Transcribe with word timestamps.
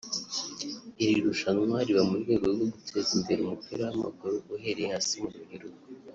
Iri 1.03 1.15
rushanwa 1.25 1.77
riba 1.87 2.03
mu 2.09 2.15
rwego 2.21 2.43
rwo 2.53 2.65
guteza 2.73 3.09
imbere 3.17 3.39
umupira 3.41 3.81
w’amaguru 3.89 4.35
uhereye 4.55 4.89
hasi 4.93 5.13
mu 5.21 5.29
rubyiruko 5.35 5.83